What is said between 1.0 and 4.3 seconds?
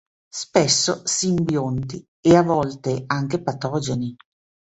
simbionti e a volte anche patogeni.